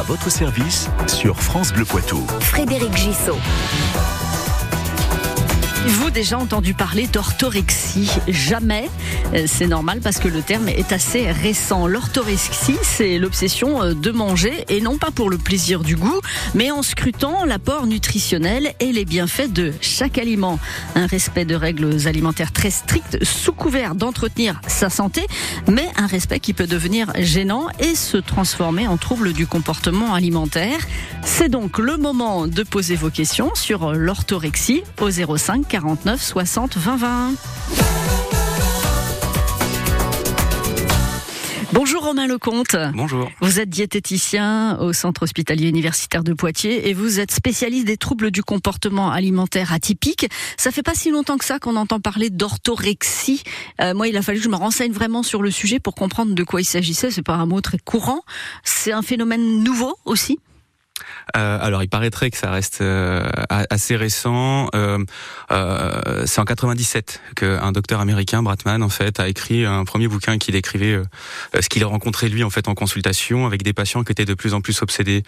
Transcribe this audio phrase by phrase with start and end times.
[0.00, 2.26] À votre service sur France Bleu Poitou.
[2.40, 3.36] Frédéric Gissot.
[5.86, 8.90] Vous déjà entendu parler d'orthorexie Jamais.
[9.32, 11.86] Euh, c'est normal parce que le terme est assez récent.
[11.86, 16.20] L'orthorexie, c'est l'obsession euh, de manger et non pas pour le plaisir du goût,
[16.54, 20.58] mais en scrutant l'apport nutritionnel et les bienfaits de chaque aliment.
[20.96, 25.26] Un respect de règles alimentaires très strictes sous couvert d'entretenir sa santé,
[25.66, 30.80] mais un respect qui peut devenir gênant et se transformer en trouble du comportement alimentaire.
[31.24, 36.96] C'est donc le moment de poser vos questions sur l'orthorexie au 05 49 60 20
[36.96, 37.34] 20.
[41.72, 42.74] Bonjour Romain Lecomte.
[42.92, 43.30] Bonjour.
[43.40, 48.32] Vous êtes diététicien au Centre hospitalier universitaire de Poitiers et vous êtes spécialiste des troubles
[48.32, 50.28] du comportement alimentaire atypique.
[50.56, 53.44] Ça fait pas si longtemps que ça qu'on entend parler d'orthorexie.
[53.80, 56.34] Euh, moi, il a fallu que je me renseigne vraiment sur le sujet pour comprendre
[56.34, 57.12] de quoi il s'agissait.
[57.12, 58.22] C'est pas un mot très courant.
[58.64, 60.40] C'est un phénomène nouveau aussi?
[61.36, 64.68] Euh, alors, il paraîtrait que ça reste euh, assez récent.
[64.74, 64.98] Euh,
[66.26, 70.52] c'est en 97 qu'un docteur américain, Bratman, en fait, a écrit un premier bouquin qui
[70.52, 71.00] décrivait
[71.58, 74.34] ce qu'il a rencontré lui en fait en consultation avec des patients qui étaient de
[74.34, 75.22] plus en plus obsédés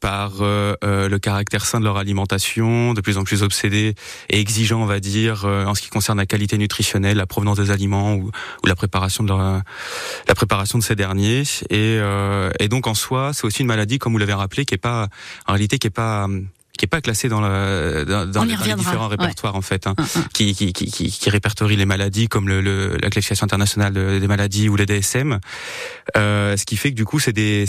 [0.00, 3.94] par le caractère sain de leur alimentation, de plus en plus obsédés
[4.28, 7.70] et exigeants, on va dire, en ce qui concerne la qualité nutritionnelle, la provenance des
[7.70, 8.30] aliments ou,
[8.62, 9.62] ou la préparation de leur,
[10.28, 11.42] la préparation de ces derniers.
[11.70, 11.98] Et,
[12.60, 15.08] et donc en soi, c'est aussi une maladie, comme vous l'avez rappelé, qui pas
[15.46, 16.28] en réalité qui est pas
[16.76, 20.02] qui est pas classé dans, le, dans, dans, les différents répertoires en fait, hein, mm,
[20.02, 20.24] mm.
[20.32, 24.68] qui, qui, qui, qui, répertorie les maladies comme le, le, la classification internationale des maladies
[24.68, 25.38] ou les DSM.
[26.16, 27.64] Euh, ce qui fait que du coup, c'est des,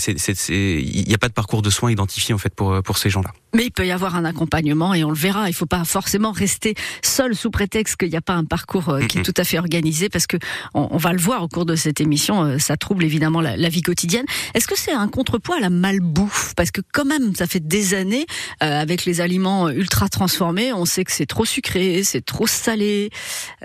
[0.49, 3.31] il n'y a pas de parcours de soins identifié en fait pour pour ces gens-là.
[3.53, 5.49] Mais il peut y avoir un accompagnement et on le verra.
[5.49, 9.01] Il faut pas forcément rester seul sous prétexte qu'il n'y a pas un parcours euh,
[9.01, 10.37] qui est mm, tout à fait organisé parce que
[10.73, 12.43] on, on, va le voir au cours de cette émission.
[12.43, 14.25] Euh, ça trouble évidemment la, la vie quotidienne.
[14.53, 16.53] Est-ce que c'est un contrepoids à la malbouffe?
[16.55, 18.25] Parce que quand même, ça fait des années
[18.63, 23.09] euh, avec les aliments ultra transformés, on sait que c'est trop sucré, c'est trop salé,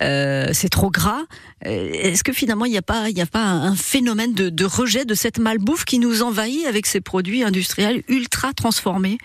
[0.00, 1.22] euh, c'est trop gras.
[1.66, 5.14] Euh, est-ce que finalement il n'y a pas, a pas un phénomène de, rejet de
[5.14, 9.18] cette malbouffe qui nous envahit avec ces produits industriels ultra transformés?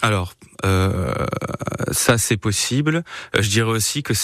[0.00, 0.34] Alors.
[0.64, 1.12] Euh,
[1.90, 3.02] ça c'est possible.
[3.34, 4.14] Euh, je dirais aussi que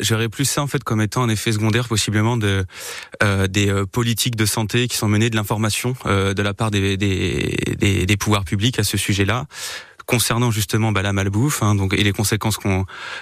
[0.00, 2.64] j'aurais plus ça en fait comme étant un effet secondaire possiblement de
[3.22, 8.44] euh, des politiques de santé qui sont menées de l'information de la part des pouvoirs
[8.44, 9.46] publics à ce sujet-là
[10.06, 12.58] concernant justement bah, la malbouffe hein, donc et les conséquences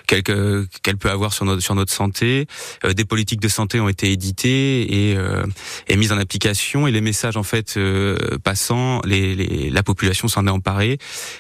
[0.07, 2.47] qu'elle peut avoir sur notre sur notre santé.
[2.85, 5.45] Euh, des politiques de santé ont été éditées et, euh,
[5.89, 10.29] et mises en application et les messages en fait euh, passant, les, les, la population
[10.29, 10.99] s'en est emparée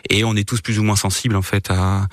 [0.08, 2.06] et on est tous plus ou moins sensibles en fait à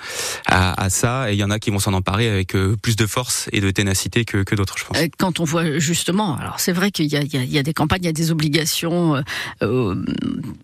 [0.46, 2.96] à, à ça et il y en a qui vont s'en emparer avec euh, plus
[2.96, 4.98] de force et de ténacité que, que d'autres je pense.
[5.18, 8.06] Quand on voit justement, alors c'est vrai qu'il y y, y a des campagnes, il
[8.06, 9.24] y a des obligations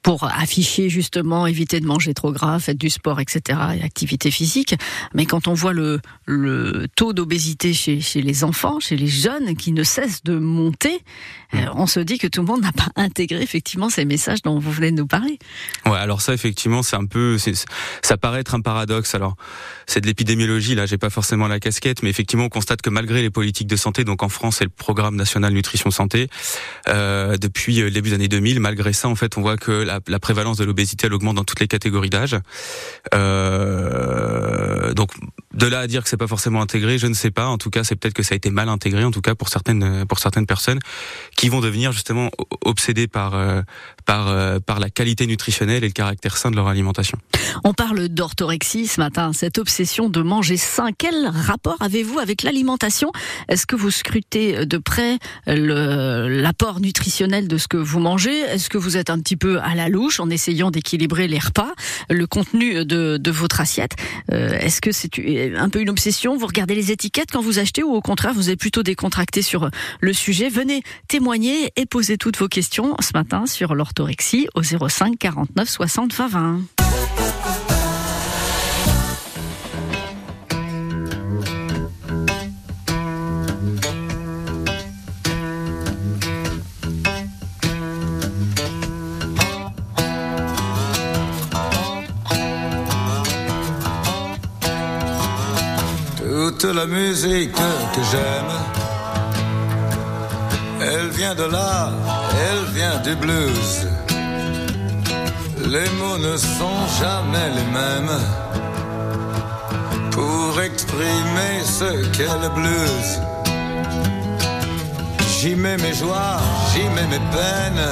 [0.02, 4.76] pour afficher justement éviter de manger trop gras faites du sport, etc., et activité physique.
[5.14, 9.56] Mais quand on voit le, le taux d'obésité chez, chez les enfants, chez les jeunes,
[9.56, 11.02] qui ne cesse de monter,
[11.54, 11.72] euh, mm.
[11.76, 14.72] on se dit que tout le monde n'a pas intégré effectivement ces messages dont vous
[14.72, 15.40] venez de nous parler.
[15.86, 17.38] Ouais, alors ça effectivement c'est un peu,
[18.02, 19.16] ça paraît être un paradoxe.
[19.16, 19.36] Alors
[19.86, 23.22] c'est de l'épidémiologie là, j'ai pas forcément la casquette, mais effectivement on constate que malgré
[23.22, 26.30] les politiques de santé, donc en France c'est le programme national nutrition santé,
[26.88, 30.00] euh, depuis le début des années 2000, malgré ça en fait on voit que la,
[30.08, 32.38] la prévalence de l'obésité elle augmente dans toutes les catégories d'âge.
[33.14, 35.12] Euh, donc
[35.54, 37.48] de là à dire que c'est pas forcément intégré, je ne sais pas.
[37.48, 39.04] En tout cas, c'est peut-être que ça a été mal intégré.
[39.04, 40.80] En tout cas, pour certaines pour certaines personnes
[41.38, 42.30] qui vont devenir justement
[42.66, 43.62] obsédées par euh,
[44.06, 47.18] par euh, par la qualité nutritionnelle et le caractère sain de leur alimentation.
[47.64, 50.90] On parle d'orthorexie ce matin, cette obsession de manger sain.
[50.98, 53.12] Quel rapport avez-vous avec l'alimentation?
[53.48, 58.40] Est-ce que vous scrutez de près l'apport nutritionnel de ce que vous mangez?
[58.40, 61.72] Est-ce que vous êtes un petit peu à la louche en essayant d'équilibrer les repas,
[62.10, 63.92] le contenu de, de votre assiette?
[64.32, 65.20] Euh, Est-ce que c'est
[65.56, 68.50] un peu une obsession Vous regardez les étiquettes quand vous achetez ou au contraire vous
[68.50, 73.46] êtes plutôt décontracté sur le sujet Venez témoigner et poser toutes vos questions ce matin
[73.46, 76.62] sur l'orthorexie au 05 49 60 20 20.
[96.72, 98.54] La musique que j'aime,
[100.82, 101.92] elle vient de là,
[102.40, 103.88] elle vient du blues.
[105.68, 108.18] Les mots ne sont jamais les mêmes
[110.12, 113.22] pour exprimer ce qu'est le blues.
[115.28, 116.40] J'y mets mes joies,
[116.72, 117.88] j'y mets mes peines,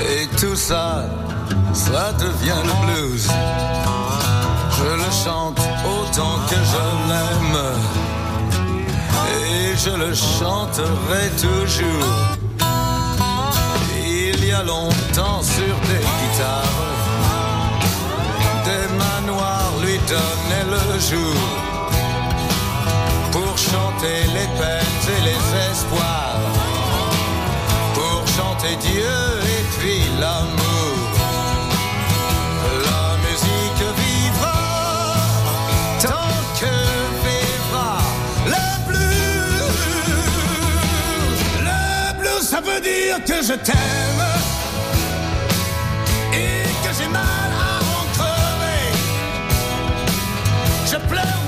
[0.00, 1.04] Et tout ça,
[1.74, 3.28] ça devient le blues.
[4.78, 5.71] Je le chante
[6.12, 7.58] autant que je l'aime.
[9.40, 12.36] Et je le chanterai toujours.
[14.04, 16.80] Il y a longtemps sur des guitares,
[18.64, 21.34] des manoirs lui donnaient le jour
[23.30, 26.40] pour chanter les peines et les espoirs,
[27.94, 29.31] pour chanter Dieu
[42.82, 44.24] dire que je t'aime
[46.32, 48.84] et que j'ai mal à en crever.
[50.90, 51.41] Je pleure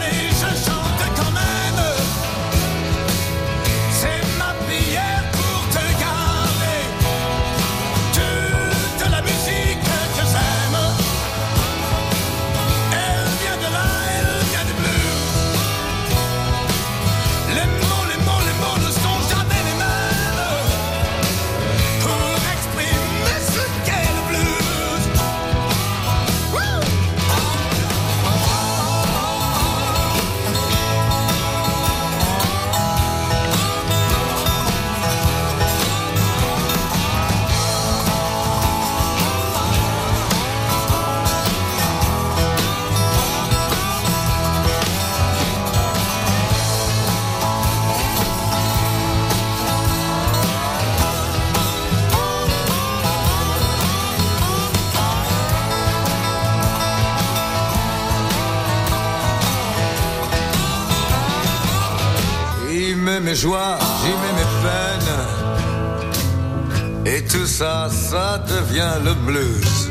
[67.17, 69.91] Et tout ça, ça devient le blues.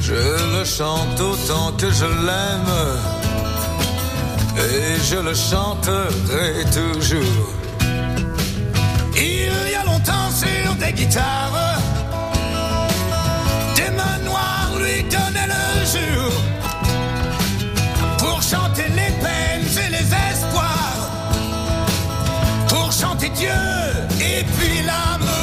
[0.00, 2.74] Je le chante autant que je l'aime.
[4.56, 7.48] Et je le chanterai toujours.
[9.16, 11.80] Il y a longtemps sur des guitares,
[13.74, 16.32] des mains noires lui donnaient le jour
[18.18, 21.00] pour chanter les peines et les espoirs,
[22.68, 23.60] pour chanter Dieu
[24.20, 25.37] et puis l'amour.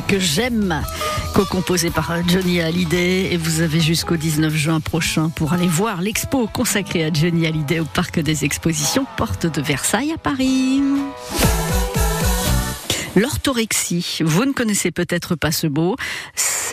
[0.00, 0.82] Que j'aime,
[1.34, 3.32] co-composée par Johnny Hallyday.
[3.32, 7.80] Et vous avez jusqu'au 19 juin prochain pour aller voir l'expo consacrée à Johnny Hallyday
[7.80, 10.80] au Parc des Expositions, porte de Versailles à Paris.
[13.16, 15.96] L'orthorexie, vous ne connaissez peut-être pas ce mot,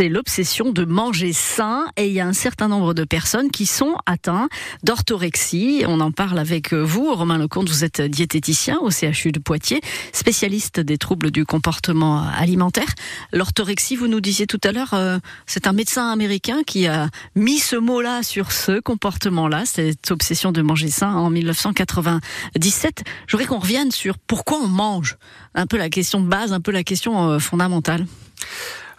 [0.01, 3.67] c'est l'obsession de manger sain et il y a un certain nombre de personnes qui
[3.67, 4.49] sont atteintes
[4.81, 5.83] d'orthorexie.
[5.87, 9.79] On en parle avec vous, Romain Lecomte, vous êtes diététicien au CHU de Poitiers,
[10.11, 12.87] spécialiste des troubles du comportement alimentaire.
[13.31, 17.59] L'orthorexie, vous nous disiez tout à l'heure, euh, c'est un médecin américain qui a mis
[17.59, 23.03] ce mot-là sur ce comportement-là, cette obsession de manger sain en 1997.
[23.27, 25.17] Je voudrais qu'on revienne sur pourquoi on mange,
[25.53, 28.07] un peu la question de base, un peu la question euh, fondamentale.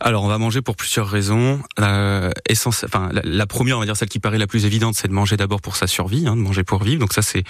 [0.04, 1.61] Alors, on va manger pour plusieurs raisons.
[1.80, 4.97] Euh, essence, enfin, la, la première, on va dire celle qui paraît la plus évidente,
[4.97, 6.99] c'est de manger d'abord pour sa survie, hein, de manger pour vivre.
[6.99, 7.44] Donc ça, c'est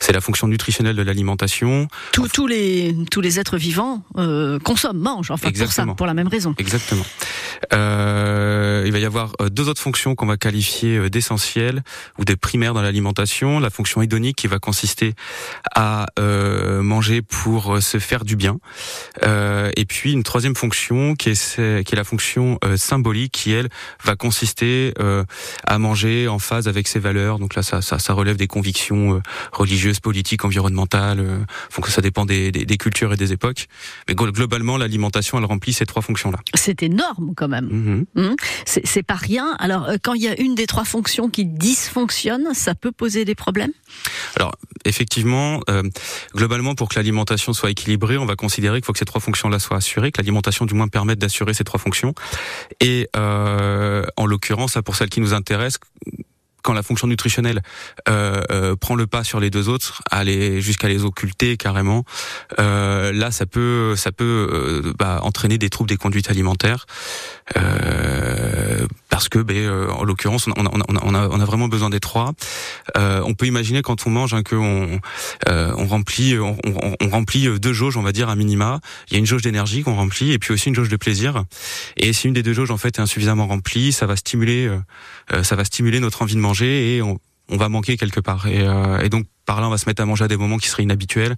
[0.00, 1.86] c'est la fonction nutritionnelle de l'alimentation.
[2.12, 5.94] Tous, tous les tous les êtres vivants euh, consomment, mangent, enfin pour ça, Exactement.
[5.94, 6.54] pour la même raison.
[6.58, 7.04] Exactement.
[7.72, 11.84] Euh, il va y avoir euh, deux autres fonctions qu'on va qualifier euh, d'essentielles
[12.18, 13.60] ou des primaires dans l'alimentation.
[13.60, 15.14] La fonction hédonique qui va consister
[15.72, 18.58] à euh, manger pour se faire du bien.
[19.22, 23.52] Euh, et puis une troisième fonction qui est, qui est la fonction euh, symbolique qui,
[23.52, 23.68] elle,
[24.02, 25.24] va consister euh,
[25.66, 27.38] à manger en phase avec ses valeurs.
[27.38, 29.20] Donc là, ça, ça, ça relève des convictions euh,
[29.52, 31.18] religieuses, politiques, environnementales.
[31.76, 33.66] Donc ça dépend des, des, des cultures et des époques.
[34.08, 36.38] Mais glo- globalement, l'alimentation, elle remplit ces trois fonctions-là.
[36.54, 37.66] C'est énorme quand même.
[37.66, 38.06] Mhm.
[38.16, 39.54] Hum, C'est pas rien.
[39.58, 43.34] Alors quand il y a une des trois fonctions qui dysfonctionne, ça peut poser des
[43.34, 43.72] problèmes?
[44.36, 44.54] Alors,
[44.86, 45.82] effectivement, euh,
[46.34, 49.58] globalement, pour que l'alimentation soit équilibrée, on va considérer qu'il faut que ces trois fonctions-là
[49.58, 52.14] soient assurées, que l'alimentation du moins permette d'assurer ces trois fonctions.
[52.80, 55.78] Et euh, en l'occurrence, pour celle qui nous intéresse,
[56.62, 57.62] quand la fonction nutritionnelle
[58.08, 62.04] euh, euh, prend le pas sur les deux autres, aller jusqu'à les occulter carrément,
[62.58, 66.86] euh, là, ça peut, ça peut bah, entraîner des troubles des conduites alimentaires.
[69.08, 71.90] Parce que, ben, en l'occurrence, on, a- on, a, on, a, on a vraiment besoin
[71.90, 72.32] des trois.
[72.96, 75.00] On peut imaginer quand on mange hein, qu'on
[75.46, 78.80] on remplit, on, on- remplit deux jauges, on va dire à minima.
[79.08, 81.44] Il y a une jauge d'énergie qu'on remplit et puis aussi une jauge de plaisir.
[81.96, 84.70] Et si une des deux jauges en fait est insuffisamment remplie, ça va stimuler,
[85.42, 87.18] ça va stimuler notre envie de manger et on,
[87.48, 88.46] va manquer quelque part.
[88.46, 90.58] Et, euh, et donc par là, on va se mettre à manger à des moments
[90.58, 91.34] qui seraient inhabituels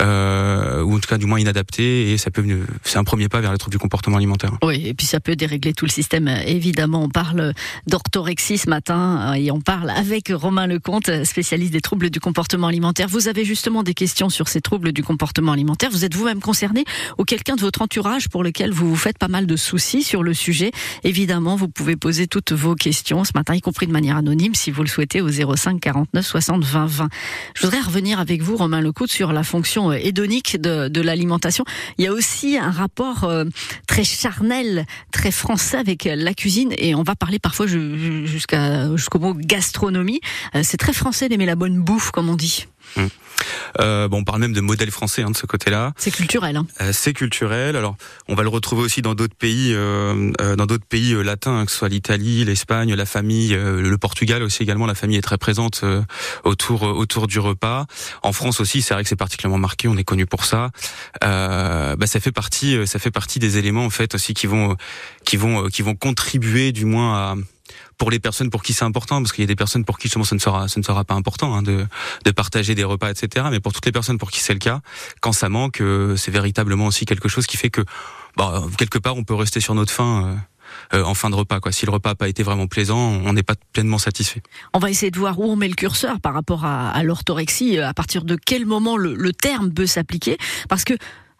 [0.00, 2.12] euh, ou en tout cas du moins inadaptés.
[2.12, 2.44] Et ça peut,
[2.82, 4.52] c'est un premier pas vers les troubles du comportement alimentaire.
[4.62, 6.28] Oui, et puis ça peut dérégler tout le système.
[6.46, 7.52] Évidemment, on parle
[7.86, 12.66] d'orthorexie ce matin euh, et on parle avec Romain Lecomte, spécialiste des troubles du comportement
[12.66, 13.08] alimentaire.
[13.08, 15.90] Vous avez justement des questions sur ces troubles du comportement alimentaire.
[15.90, 16.84] Vous êtes vous-même concerné
[17.18, 20.22] ou quelqu'un de votre entourage pour lequel vous vous faites pas mal de soucis sur
[20.22, 20.72] le sujet.
[21.04, 24.70] Évidemment, vous pouvez poser toutes vos questions ce matin, y compris de manière anonyme, si
[24.70, 27.08] vous le souhaitez, au 05 49 60 20 20.
[27.54, 31.64] Je voudrais revenir avec vous, Romain Lecomte, sur la fonction euh, hédonique de, de l'alimentation.
[31.98, 33.44] Il y a aussi un rapport euh,
[33.86, 39.18] très charnel, très français avec la cuisine, et on va parler parfois ju- jusqu'à jusqu'au
[39.18, 40.20] mot gastronomie.
[40.54, 42.66] Euh, C'est très français d'aimer la bonne bouffe, comme on dit.
[43.80, 45.92] Euh, bon, on parle même de modèle français hein, de ce côté-là.
[45.98, 46.56] C'est culturel.
[46.56, 46.66] Hein.
[46.80, 47.76] Euh, c'est culturel.
[47.76, 47.96] Alors,
[48.28, 51.64] on va le retrouver aussi dans d'autres pays, euh, euh, dans d'autres pays euh, latins,
[51.64, 54.86] que ce soit l'Italie, l'Espagne, la famille, euh, le Portugal aussi également.
[54.86, 56.02] La famille est très présente euh,
[56.44, 57.86] autour autour du repas.
[58.22, 59.88] En France aussi, c'est vrai que c'est particulièrement marqué.
[59.88, 60.70] On est connu pour ça.
[61.22, 64.46] Euh, bah, ça fait partie, euh, ça fait partie des éléments en fait aussi qui
[64.46, 64.76] vont,
[65.24, 67.34] qui vont, qui vont contribuer du moins à
[67.98, 70.08] pour les personnes pour qui c'est important, parce qu'il y a des personnes pour qui
[70.08, 71.86] justement ça ne sera, ça ne sera pas important hein, de,
[72.32, 73.46] partager des repas, etc.
[73.50, 74.80] Mais pour toutes les personnes pour qui c'est le cas,
[75.20, 77.82] quand ça manque, euh, c'est véritablement aussi quelque chose qui fait que,
[78.36, 80.26] bah, quelque part, on peut rester sur notre faim.
[80.26, 80.36] euh,
[80.94, 81.60] euh, en fin de repas.
[81.70, 84.42] Si le repas n'a pas été vraiment plaisant, on n'est pas pleinement satisfait.
[84.74, 87.78] On va essayer de voir où on met le curseur par rapport à, à l'orthorexie,
[87.78, 90.94] à partir de quel moment le, le terme peut s'appliquer, parce que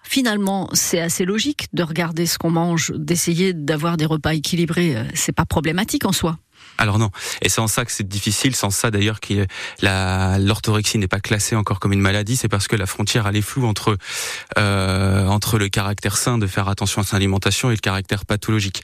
[0.09, 4.97] finalement c'est assez logique de regarder ce qu'on mange, d'essayer d'avoir des repas équilibrés.
[4.97, 6.39] euh, C'est pas problématique en soi.
[6.79, 7.11] Alors non,
[7.43, 9.47] et c'est en ça que c'est difficile, sans ça d'ailleurs que
[10.39, 13.43] l'orthorexie n'est pas classée encore comme une maladie, c'est parce que la frontière elle est
[13.43, 13.97] floue entre
[14.59, 18.83] euh, entre le caractère sain de faire attention à son alimentation et le caractère pathologique.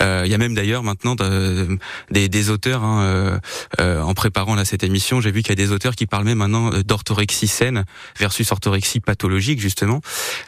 [0.00, 1.78] Euh, Il y a même d'ailleurs maintenant de-
[2.10, 3.38] des, des auteurs hein, euh,
[3.80, 6.24] euh, en préparant là cette émission, j'ai vu qu'il y a des auteurs qui parlent
[6.24, 7.84] même maintenant euh, d'orthorexie saine
[8.18, 10.00] versus orthorexie pathologique justement.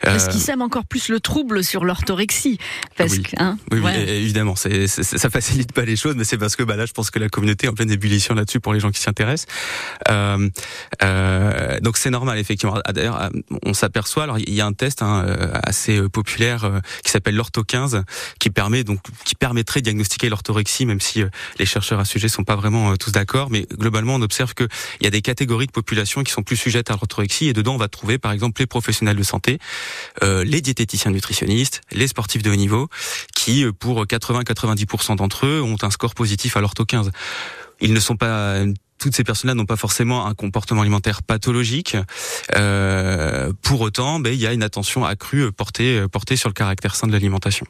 [0.02, 2.58] Parce Euh, qu'ils sèment encore plus le trouble sur l'orthorexie.
[2.96, 3.22] Parce oui.
[3.22, 6.86] que, hein, Oui, évidemment, ça facilite pas les choses, mais c'est parce que bah là,
[6.86, 9.08] je pense que la communauté est en pleine ébullition là-dessus pour les gens qui s'y
[9.08, 9.46] intéressent.
[10.08, 10.48] Euh,
[11.02, 12.78] euh, donc c'est normal, effectivement.
[12.84, 13.28] Ah, D'ailleurs, euh,
[13.64, 14.24] on s'aperçoit.
[14.24, 15.24] Alors, il y a un test hein,
[15.62, 18.02] assez populaire qui s'appelle l'ortho 15,
[18.38, 21.22] qui permet donc qui permettrait de diagnostiquer l'orthorexie, même si
[21.58, 23.50] les chercheurs à ce sujet sont pas vraiment tous d'accord.
[23.50, 24.68] Mais globalement, on observe que
[25.00, 27.74] il y a des catégories de population qui sont plus sujettes à l'orthorexie, et dedans,
[27.74, 29.58] on va trouver par exemple les professionnels de santé,
[30.22, 32.88] les diététiciens nutritionnistes, les sportifs de haut niveau,
[33.34, 37.10] qui, pour 80-90% d'entre eux, ont un score positif à l'ortho 15.
[37.80, 38.62] Ils ne sont pas
[38.98, 41.96] toutes ces personnes-là n'ont pas forcément un comportement alimentaire pathologique.
[42.54, 46.94] Euh, pour autant, ben, il y a une attention accrue portée, portée sur le caractère
[46.94, 47.66] sain de l'alimentation.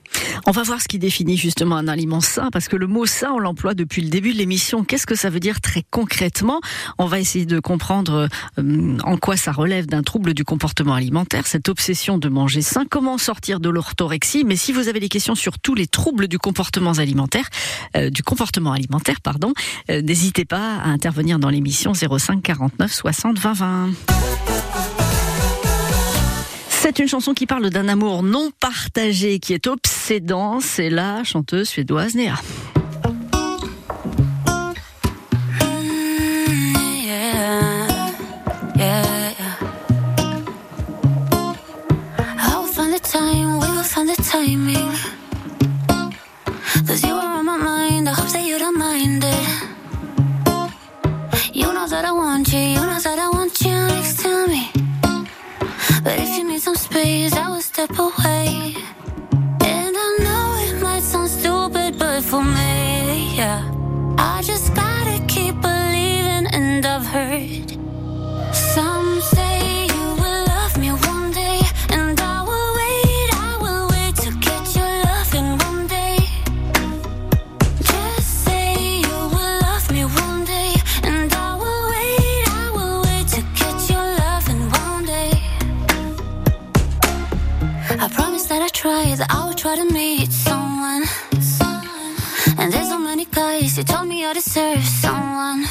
[0.47, 3.33] On va voir ce qui définit justement un aliment sain, parce que le mot sain,
[3.33, 4.85] on l'emploie depuis le début de l'émission.
[4.85, 6.61] Qu'est-ce que ça veut dire très concrètement?
[6.99, 8.29] On va essayer de comprendre
[8.59, 12.85] euh, en quoi ça relève d'un trouble du comportement alimentaire, cette obsession de manger sain,
[12.89, 14.45] comment sortir de l'orthorexie.
[14.45, 17.49] Mais si vous avez des questions sur tous les troubles du comportement alimentaire,
[17.97, 19.53] euh, du comportement alimentaire, pardon,
[19.91, 23.91] euh, n'hésitez pas à intervenir dans l'émission 05 49 60 20 20.
[26.69, 30.61] C'est une chanson qui parle d'un amour non partagé qui est obsédant.
[30.61, 32.35] C'est la chanteuse suédoise Néa.
[38.77, 39.17] yeah,
[53.07, 54.69] that I want you next to me.
[56.03, 58.86] But if you need some space, I will step away.
[94.57, 95.67] Deserve someone.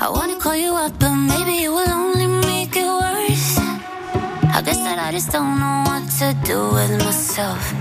[0.00, 3.58] I wanna call you up, but maybe it will only make it worse.
[4.56, 7.77] I guess that I just don't know what to do with myself.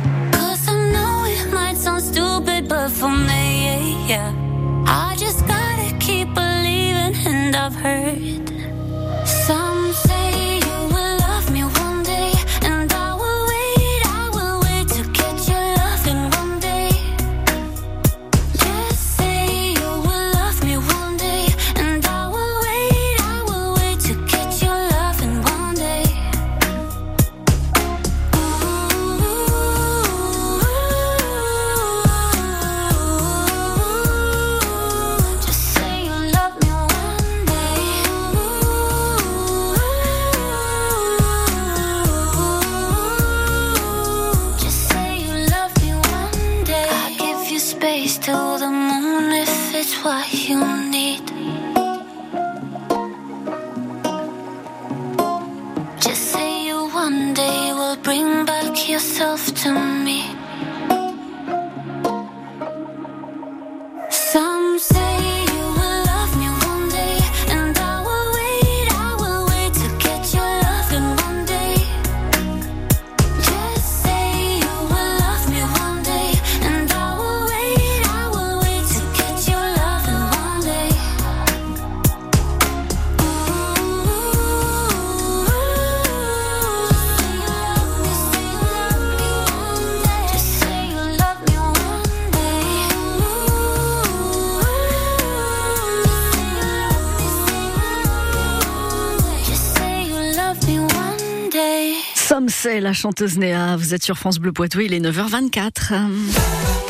[102.88, 103.76] La chanteuse Néa.
[103.76, 106.87] Vous êtes sur France Bleu Poitou, il est 9h24.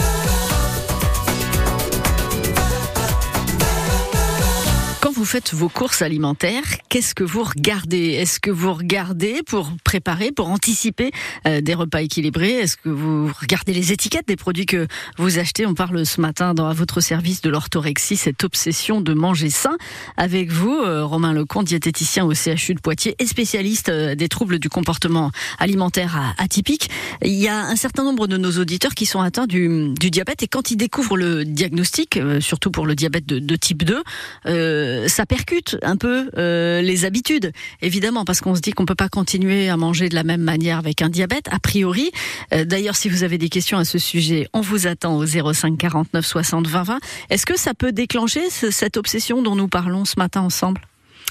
[5.28, 8.14] Faites vos courses alimentaires, qu'est-ce que vous regardez?
[8.14, 11.12] Est-ce que vous regardez pour préparer, pour anticiper
[11.46, 12.54] euh, des repas équilibrés?
[12.54, 14.88] Est-ce que vous regardez les étiquettes des produits que
[15.18, 15.66] vous achetez?
[15.66, 19.78] On parle ce matin dans à votre service de l'orthorexie, cette obsession de manger sain.
[20.16, 24.60] Avec vous, euh, Romain Lecomte, diététicien au CHU de Poitiers et spécialiste euh, des troubles
[24.60, 26.90] du comportement alimentaire atypique.
[27.22, 30.48] Il y a un certain nombre de nos auditeurs qui sont atteints du, diabète et
[30.48, 34.04] quand ils découvrent le diagnostic, surtout pour le diabète de, de type 2,
[34.46, 37.52] euh, ça percute un peu euh, les habitudes,
[37.82, 40.78] évidemment, parce qu'on se dit qu'on peut pas continuer à manger de la même manière
[40.78, 42.12] avec un diabète, a priori.
[42.54, 45.76] Euh, D'ailleurs, si vous avez des questions à ce sujet, on vous attend au 05
[45.76, 47.00] 49 60 20 20.
[47.32, 50.82] Est-ce que ça peut déclencher ce- cette obsession dont nous parlons ce matin ensemble?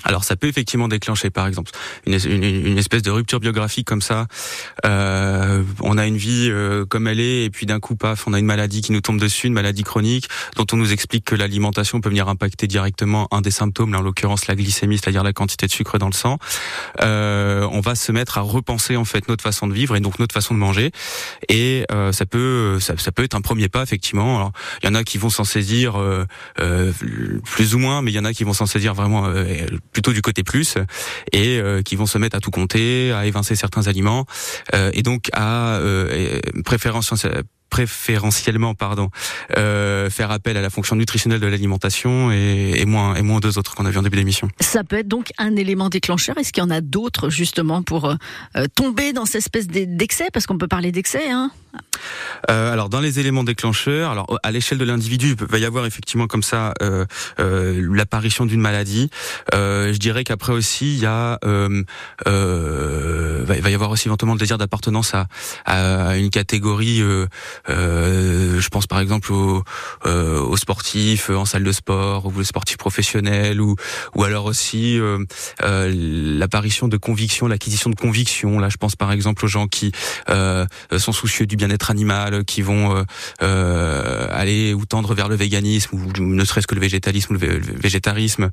[0.06, 1.72] Alors ça peut effectivement déclencher, par exemple,
[2.06, 4.26] une, espèce de rupture biographique comme ça.
[4.84, 8.32] Euh, on a une vie euh, comme elle est, et puis d'un coup, paf, on
[8.32, 11.34] a une maladie qui nous tombe dessus, une maladie chronique, dont on nous explique que
[11.34, 15.32] l'alimentation peut venir impacter directement un des symptômes, là, en l'occurrence la glycémie, c'est-à-dire la
[15.32, 16.38] quantité de sucre dans le sang.
[17.02, 20.18] Euh, on va se mettre à repenser en fait notre façon de vivre et donc
[20.18, 20.92] notre façon de manger.
[21.48, 24.36] Et euh, ça peut, ça, peut être un premier pas effectivement.
[24.36, 26.24] Alors, il y en a qui vont s'en saisir euh,
[26.60, 26.92] euh,
[27.44, 29.26] plus ou moins, mais il y en a qui vont s'en saisir vraiment
[29.96, 30.74] plutôt du côté plus
[31.32, 34.26] et euh, qui vont se mettre à tout compter, à évincer certains aliments
[34.74, 37.14] euh, et donc à euh, préférence
[37.70, 39.10] préférentiellement pardon
[39.56, 43.58] euh, faire appel à la fonction nutritionnelle de l'alimentation et, et moins et moins deux
[43.58, 44.48] autres qu'on a vu en début d'émission.
[44.60, 46.38] Ça peut être donc un élément déclencheur.
[46.38, 48.14] Est-ce qu'il y en a d'autres justement pour euh,
[48.56, 50.28] euh, tomber dans cette espèce d'e- d'excès?
[50.32, 51.30] Parce qu'on peut parler d'excès.
[51.30, 51.50] Hein
[52.50, 55.84] Euh, alors dans les éléments déclencheurs, alors à l'échelle de l'individu, il va y avoir
[55.86, 57.04] effectivement comme ça euh,
[57.40, 59.10] euh, l'apparition d'une maladie.
[59.54, 61.82] Euh, je dirais qu'après aussi il y a euh,
[62.26, 65.26] euh, va, va y avoir aussi éventuellement le désir d'appartenance à,
[65.64, 67.02] à une catégorie.
[67.68, 69.62] Euh, je pense par exemple aux,
[70.06, 73.76] euh, aux sportifs euh, en salle de sport ou les sportifs professionnels ou
[74.14, 74.98] ou alors aussi
[75.60, 78.58] l'apparition de convictions, l'acquisition de convictions.
[78.58, 79.92] Là, je pense par exemple aux gens qui
[80.28, 83.04] sont soucieux du bien-être animal, qui vont
[83.40, 87.58] aller ou tendre vers le véganisme ou ne serait-ce que le végétalisme ou le, vé-
[87.58, 88.50] le végétarisme,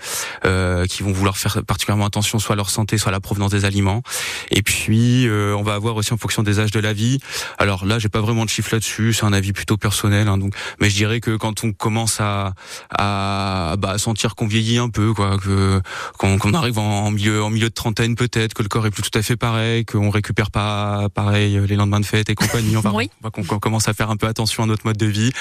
[0.89, 3.65] qui vont vouloir faire particulièrement attention soit à leur santé, soit à la provenance des
[3.65, 4.03] aliments.
[4.51, 7.19] Et puis, on va avoir aussi en fonction des âges de la vie.
[7.57, 10.27] Alors là, j'ai pas vraiment de chiffre là-dessus, c'est un avis plutôt personnel.
[10.27, 12.53] hein, donc, mais je dirais que quand on commence à
[12.89, 15.81] à bah, sentir qu'on vieillit un peu, quoi, que
[16.17, 19.03] qu'on arrive en, en milieu en milieu de trentaine peut-être, que le corps est plus
[19.03, 22.77] tout à fait pareil, qu'on récupère pas pareil les lendemains de fête et compagnie.
[22.77, 23.09] On va, Oui.
[23.23, 25.31] on commence à faire un peu attention à notre mode de vie.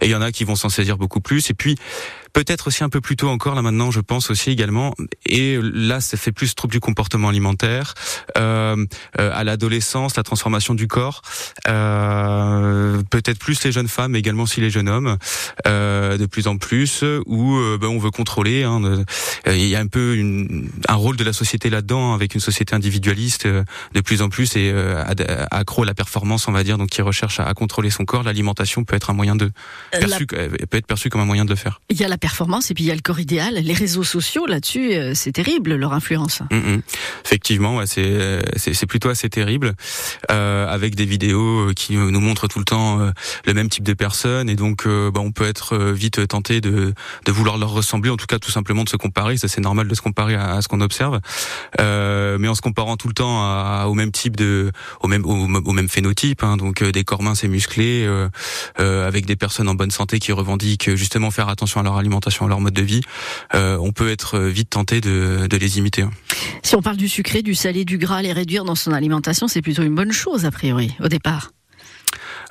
[0.00, 1.50] Et il y en a qui vont s'en saisir beaucoup plus.
[1.50, 1.76] Et puis
[2.32, 4.94] peut-être aussi un peu plus tôt encore là maintenant, je pense aussi également.
[5.26, 7.94] Et là, ça fait plus trouble du comportement alimentaire
[8.38, 8.84] euh,
[9.18, 11.22] euh, à l'adolescence, la transformation du corps.
[11.68, 15.16] Euh, peut-être plus les jeunes femmes, mais également aussi les jeunes hommes,
[15.66, 18.62] euh, de plus en plus, où euh, ben, on veut contrôler.
[18.64, 19.04] hein, de-
[19.46, 22.40] euh, Il y a un peu une, un rôle de la société là-dedans, avec une
[22.40, 23.64] société individualiste euh,
[23.94, 25.02] de plus en plus et euh,
[25.50, 28.22] accro à la performance, on va dire, donc qui recherche à, à contrôler son corps.
[28.22, 29.50] L'alimentation peut être un moyen de
[29.92, 31.80] la- perçu, peut être perçu comme un moyen de le faire.
[31.90, 33.54] Il y a la performance et puis il y a le corps idéal.
[33.54, 36.40] Les réseaux sociaux, là-dessus, euh, c'est terrible leur influence.
[36.50, 36.82] Mm, mm.
[37.24, 39.74] Effectivement, euh, c'est plutôt assez terrible,
[40.30, 42.98] euh, avec des vidéos qui nous montrent tout le temps
[43.46, 46.94] le même type de personnes, et donc bah, on peut être vite tenté de
[47.28, 49.36] vouloir leur ressembler, en tout cas tout simplement de se comparer.
[49.36, 51.20] Ça c'est normal de se comparer à, ce qu'on observe,
[51.78, 56.56] mais en se comparant tout le temps au même type de au même phénotype, hein,
[56.56, 58.06] donc des corps minces et musclés,
[58.76, 62.48] avec des personnes en bonne santé qui revendiquent justement faire attention à leur alimentation, à
[62.48, 63.00] leur mode de vie.
[63.54, 66.02] euh, on peut être vite tenté de de les imiter.
[66.02, 66.10] hein.
[66.62, 69.62] Si on parle du sucré, du salé, du gras, les réduire dans son alimentation, c'est
[69.62, 71.50] plutôt une bonne chose, a priori, au départ.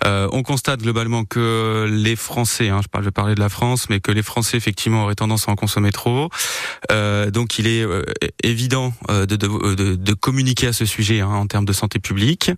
[0.06, 4.00] Euh, on constate globalement que les Français, hein, je, parle, je de la France, mais
[4.00, 6.30] que les Français effectivement auraient tendance à en consommer trop.
[6.90, 8.04] Euh, donc il est euh,
[8.42, 12.00] évident euh, de, de, de, de communiquer à ce sujet hein, en termes de santé
[12.00, 12.52] publique.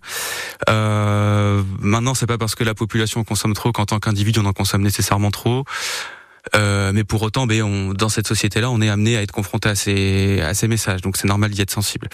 [0.68, 4.52] Euh, maintenant, c'est pas parce que la population consomme trop qu'en tant qu'individu on en
[4.52, 5.64] consomme nécessairement trop.
[6.54, 9.68] Euh, mais pour autant, ben, on, dans cette société-là, on est amené à être confronté
[9.68, 11.00] à ces, à ces messages.
[11.00, 12.08] Donc c'est normal d'y être sensible.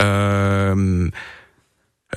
[0.00, 1.08] Euh,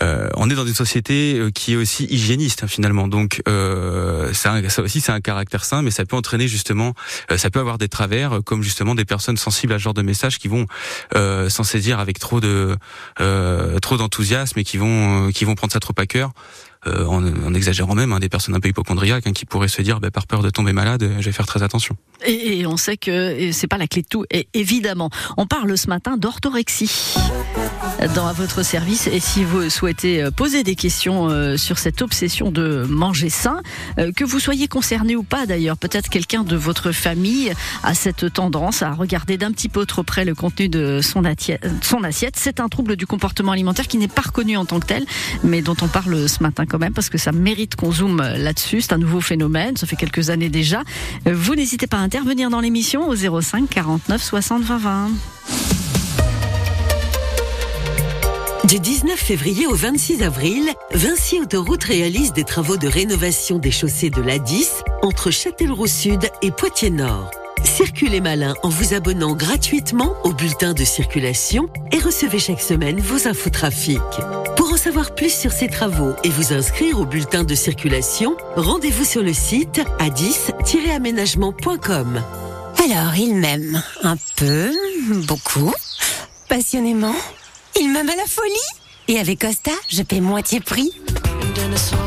[0.03, 4.31] euh, on est dans une société euh, qui est aussi hygiéniste hein, finalement, donc euh,
[4.33, 6.93] ça, ça aussi c'est un caractère sain, mais ça peut entraîner justement,
[7.31, 9.93] euh, ça peut avoir des travers, euh, comme justement des personnes sensibles à ce genre
[9.93, 10.67] de messages qui vont
[11.49, 12.77] s'en saisir avec trop de
[13.81, 16.31] trop d'enthousiasme et qui vont qui vont prendre ça trop à cœur.
[16.87, 19.99] Euh, en, exagérant même, hein, des personnes un peu hypochondriaques hein, qui pourraient se dire,
[19.99, 21.95] bah, par peur de tomber malade, euh, je vais faire très attention.
[22.25, 25.09] Et, on sait que c'est pas la clé de tout, évidemment.
[25.37, 27.15] On parle ce matin d'orthorexie
[28.15, 29.07] dans votre service.
[29.07, 33.61] Et si vous souhaitez euh, poser des questions sur cette obsession de manger sain,
[34.15, 37.51] que vous soyez concerné ou pas d'ailleurs, peut-être quelqu'un de votre famille
[37.83, 42.35] a cette tendance à regarder d'un petit peu trop près le contenu de son, assiette.
[42.35, 45.05] C'est un trouble du comportement alimentaire qui n'est pas reconnu en tant que tel,
[45.43, 48.81] mais dont on parle ce matin même parce que ça mérite qu'on zoome là-dessus.
[48.81, 50.81] C'est un nouveau phénomène, ça fait quelques années déjà.
[51.27, 55.09] Euh, Vous n'hésitez pas à intervenir dans l'émission au 05 49 60 20 20.
[58.67, 64.09] Du 19 février au 26 avril, Vinci Autoroute réalise des travaux de rénovation des chaussées
[64.09, 67.31] de l'A10 entre Châtellerault Sud et Poitiers Nord.
[67.63, 73.27] Circulez malin en vous abonnant gratuitement au bulletin de circulation et recevez chaque semaine vos
[73.27, 74.01] infos trafic.
[74.55, 79.05] Pour en savoir plus sur ces travaux et vous inscrire au bulletin de circulation, rendez-vous
[79.05, 82.21] sur le site a10-aménagement.com.
[82.83, 84.71] Alors, il m'aime un peu,
[85.27, 85.73] beaucoup,
[86.47, 87.15] passionnément.
[87.79, 88.53] Il m'aime à la folie.
[89.07, 90.91] Et avec Costa, je paie moitié prix.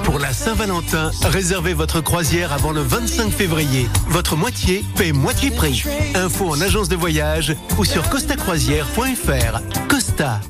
[0.04, 3.88] Pour la Saint-Valentin, réservez votre croisière avant le 25 février.
[4.08, 5.84] Votre moitié paie moitié prix.
[6.14, 9.60] Info en agence de voyage ou sur costacroisière.fr.
[9.88, 10.40] Costa.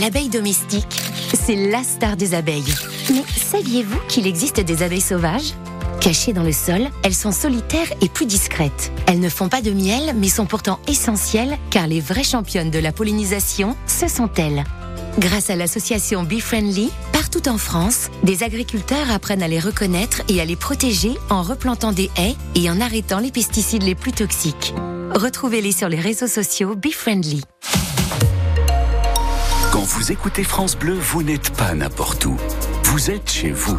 [0.00, 1.00] L'abeille domestique,
[1.34, 2.74] c'est la star des abeilles.
[3.10, 5.52] Mais saviez-vous qu'il existe des abeilles sauvages?
[6.00, 8.90] Cachées dans le sol, elles sont solitaires et plus discrètes.
[9.06, 12.78] Elles ne font pas de miel, mais sont pourtant essentielles car les vraies championnes de
[12.78, 14.64] la pollinisation, ce sont elles.
[15.18, 16.90] Grâce à l'association Bee Friendly,
[17.32, 21.92] partout en France, des agriculteurs apprennent à les reconnaître et à les protéger en replantant
[21.92, 24.74] des haies et en arrêtant les pesticides les plus toxiques.
[25.14, 27.42] Retrouvez-les sur les réseaux sociaux Bee Friendly.
[29.70, 32.36] Quand vous écoutez France Bleu, vous n'êtes pas n'importe où.
[32.84, 33.78] Vous êtes chez vous.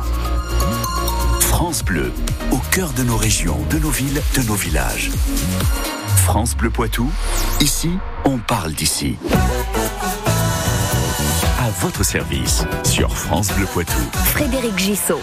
[1.40, 2.12] France Bleu,
[2.52, 5.12] au cœur de nos régions, de nos villes, de nos villages.
[6.18, 7.08] France Bleu Poitou,
[7.62, 7.92] ici,
[8.26, 9.16] on parle d'ici.
[11.80, 14.00] Votre service sur France Bleu Poitou.
[14.14, 15.22] Frédéric Gissot.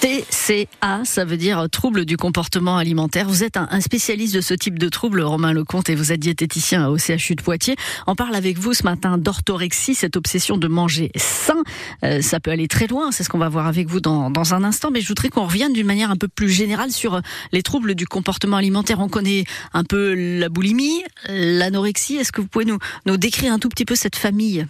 [0.00, 3.28] TCA, ça veut dire trouble du comportement alimentaire.
[3.28, 6.20] Vous êtes un, un spécialiste de ce type de trouble, Romain Lecomte, et vous êtes
[6.20, 7.76] diététicien au CHU de Poitiers.
[8.06, 11.62] On parle avec vous ce matin d'orthorexie, cette obsession de manger sain.
[12.04, 14.54] Euh, ça peut aller très loin, c'est ce qu'on va voir avec vous dans, dans
[14.54, 17.20] un instant, mais je voudrais qu'on revienne d'une manière un peu plus générale sur euh,
[17.52, 19.00] les troubles du comportement alimentaire.
[19.00, 19.44] On connaît
[19.74, 22.16] un peu la boulimie, l'anorexie.
[22.16, 24.66] Est-ce que vous pouvez nous, nous décrire un tout petit peu cette famille?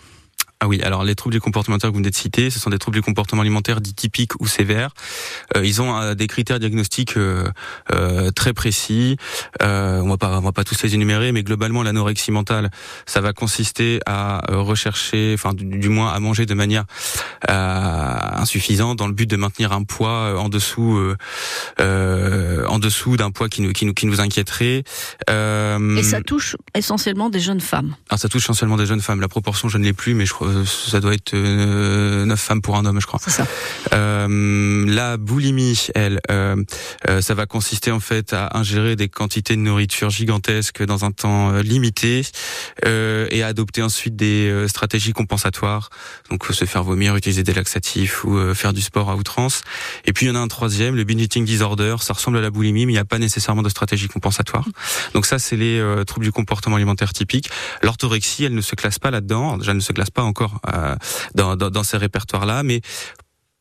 [0.63, 2.69] Ah oui, alors les troubles du comportement alimentaire que vous venez de citer, ce sont
[2.69, 4.91] des troubles du comportement alimentaire dits typiques ou sévères.
[5.57, 7.49] Euh, ils ont euh, des critères diagnostiques euh,
[7.93, 9.17] euh, très précis.
[9.63, 12.71] Euh, on va pas, on va pas tous les énumérer, mais globalement l'anorexie mentale,
[13.07, 16.85] ça va consister à euh, rechercher, enfin du, du moins à manger de manière
[17.49, 21.17] euh, insuffisante dans le but de maintenir un poids en dessous, euh,
[21.81, 24.85] euh, en dessous d'un poids qui nous, qui nous, qui nous inquiéterait.
[25.31, 27.97] Euh, Et ça touche essentiellement des jeunes femmes.
[28.11, 29.21] alors ça touche essentiellement des jeunes femmes.
[29.21, 32.63] La proportion, je ne l'ai plus, mais je crois ça doit être euh, 9 femmes
[32.63, 33.21] pour un homme, je crois.
[33.23, 33.47] C'est ça.
[33.93, 36.57] Euh, la boulimie, elle, euh,
[37.09, 41.11] euh, ça va consister en fait à ingérer des quantités de nourriture gigantesques dans un
[41.11, 42.23] temps euh, limité
[42.85, 45.91] euh, et à adopter ensuite des stratégies compensatoires.
[46.31, 49.63] Donc se faire vomir, utiliser des laxatifs ou euh, faire du sport à outrance.
[50.05, 51.97] Et puis il y en a un troisième, le binge eating disorder.
[52.01, 54.67] Ça ressemble à la boulimie, mais il n'y a pas nécessairement de stratégie compensatoire.
[55.15, 57.51] Donc ça, c'est les euh, troubles du comportement alimentaire typiques.
[57.83, 59.59] L'orthorexie, elle ne se classe pas là-dedans.
[59.59, 60.40] Déjà, elle ne se classe pas encore
[60.73, 60.97] euh,
[61.35, 62.81] dans, dans, dans ces répertoires-là, mais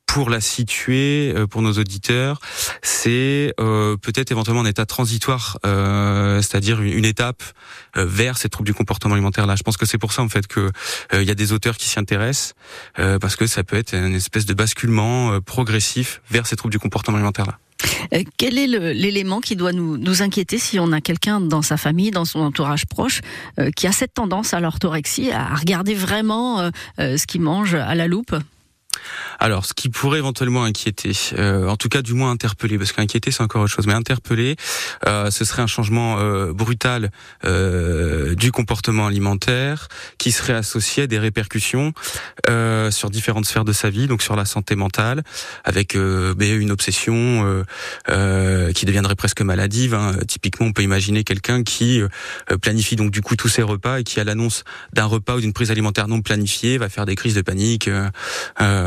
[0.09, 2.39] pour la situer euh, pour nos auditeurs,
[2.81, 7.43] c'est euh, peut-être éventuellement un état transitoire, euh, c'est-à-dire une, étape
[7.95, 9.55] euh, vers ces troubles du comportement alimentaire là.
[9.55, 10.71] Je pense que c'est pour ça en fait que
[11.13, 12.53] il y a des auteurs qui s'y intéressent
[12.95, 17.17] parce que ça peut être une espèce de basculement progressif vers ces troubles du comportement
[17.17, 17.59] alimentaire là.
[18.13, 22.11] Euh, quel est l'élément qui doit nous, inquiéter si on a quelqu'un dans sa famille,
[22.11, 23.21] dans son entourage proche,
[23.59, 27.95] euh, qui a cette tendance à l'orthorexie, à regarder vraiment euh, ce qu'il mange à
[27.95, 28.35] la loupe?
[29.39, 33.31] Alors, ce qui pourrait éventuellement inquiéter, euh, en tout cas du moins interpeller, parce qu'inquiéter
[33.31, 34.55] c'est encore autre chose, mais interpeller,
[35.07, 37.11] euh, ce serait un changement euh, brutal
[37.45, 41.93] euh, du comportement alimentaire qui serait associé à des répercussions
[42.49, 45.23] euh, sur différentes sphères de sa vie, donc sur la santé mentale,
[45.63, 47.19] avec euh, ben, une obsession
[48.07, 49.93] qui deviendrait presque maladive.
[49.93, 50.13] hein.
[50.27, 52.01] Typiquement, on peut imaginer quelqu'un qui
[52.61, 55.53] planifie donc du coup tous ses repas et qui à l'annonce d'un repas ou d'une
[55.53, 57.87] prise alimentaire non planifiée va faire des crises de panique.
[57.87, 58.09] euh,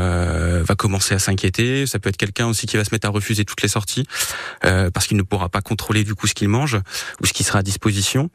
[0.03, 1.85] euh, va commencer à s'inquiéter.
[1.85, 4.05] Ça peut être quelqu'un aussi qui va se mettre à refuser toutes les sorties
[4.65, 6.77] euh, parce qu'il ne pourra pas contrôler du coup ce qu'il mange
[7.21, 8.29] ou ce qui sera à disposition.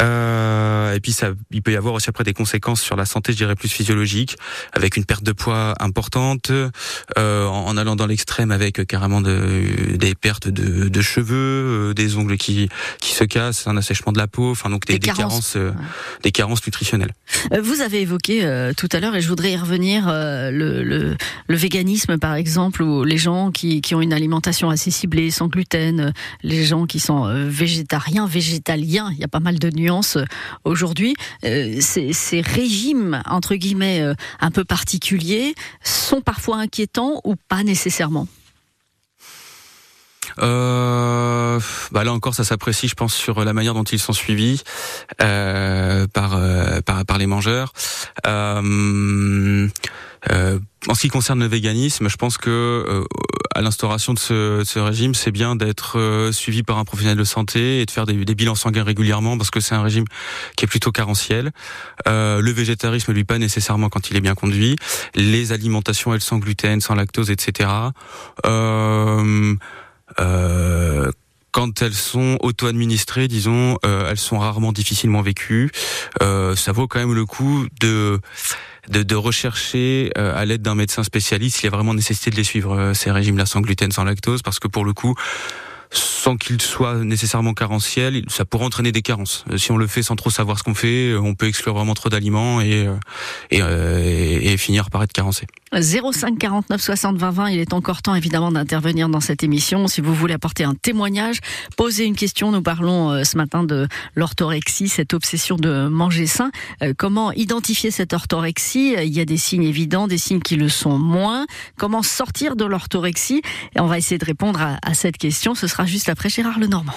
[0.00, 3.32] Euh, et puis ça, il peut y avoir aussi après des conséquences sur la santé,
[3.32, 4.36] je dirais plus physiologique,
[4.72, 9.96] avec une perte de poids importante, euh, en, en allant dans l'extrême avec carrément de,
[9.96, 12.68] des pertes de, de cheveux, euh, des ongles qui
[13.00, 15.56] qui se cassent, un assèchement de la peau, enfin donc des, Des des carences.
[16.22, 17.12] des carences nutritionnelles.
[17.62, 21.16] Vous avez évoqué euh, tout à l'heure, et je voudrais y revenir, euh, le, le,
[21.48, 25.48] le véganisme par exemple, ou les gens qui, qui ont une alimentation assez ciblée, sans
[25.48, 26.10] gluten, euh,
[26.42, 30.24] les gens qui sont euh, végétariens, végétaliens, il y a pas mal de nuances euh,
[30.64, 31.14] aujourd'hui.
[31.44, 38.26] Euh, ces, régimes, entre guillemets, euh, un peu particuliers, sont parfois inquiétants ou pas nécessairement?
[40.40, 41.60] Euh,
[41.92, 44.62] bah là encore, ça s'apprécie, je pense, sur la manière dont ils sont suivis
[45.22, 47.72] euh, par, euh, par les mangeurs.
[48.26, 49.68] Euh, euh,
[50.30, 53.04] en ce qui concerne le véganisme, je pense que euh,
[53.54, 57.16] à l'instauration de ce, de ce régime, c'est bien d'être euh, suivi par un professionnel
[57.16, 60.04] de santé et de faire des, des bilans sanguins régulièrement parce que c'est un régime
[60.56, 61.52] qui est plutôt carentiel.
[62.06, 64.76] Euh, le végétarisme, lui, pas nécessairement quand il est bien conduit.
[65.14, 67.70] Les alimentations, elles, sans gluten, sans lactose, etc.
[68.44, 69.54] Euh,
[70.20, 71.10] euh,
[71.54, 75.70] quand elles sont auto-administrées, disons, euh, elles sont rarement difficilement vécues.
[76.20, 78.20] Euh, ça vaut quand même le coup de
[78.88, 82.36] de, de rechercher euh, à l'aide d'un médecin spécialiste s'il y a vraiment nécessité de
[82.36, 85.14] les suivre euh, ces régimes-là sans gluten, sans lactose, parce que pour le coup,
[85.96, 89.44] sans qu'il soit nécessairement carentiel, ça pourrait entraîner des carences.
[89.50, 91.74] Euh, Si on le fait sans trop savoir ce qu'on fait, euh, on peut exclure
[91.74, 92.94] vraiment trop d'aliments et, euh,
[94.40, 95.46] et, et, finir par être carencé.
[95.72, 99.88] 05 49 60 20 20, il est encore temps évidemment d'intervenir dans cette émission.
[99.88, 101.40] Si vous voulez apporter un témoignage,
[101.76, 106.50] poser une question, nous parlons ce matin de l'orthorexie, cette obsession de manger sain.
[106.96, 108.94] Comment identifier cette orthorexie?
[109.02, 111.46] Il y a des signes évidents, des signes qui le sont moins.
[111.76, 113.42] Comment sortir de l'orthorexie?
[113.76, 115.54] On va essayer de répondre à, à cette question.
[115.54, 116.94] Ce sera juste après Gérard Lenormand.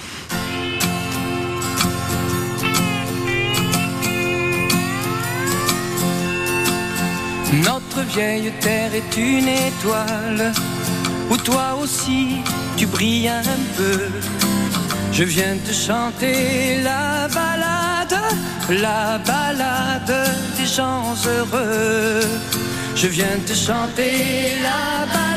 [7.63, 10.52] Notre vieille terre est une étoile
[11.30, 12.38] où toi aussi
[12.76, 14.10] tu brilles un peu.
[15.12, 18.21] Je viens te chanter la balade,
[18.69, 20.13] la balade
[20.58, 22.21] des gens heureux.
[22.95, 25.37] Je viens te chanter la balade,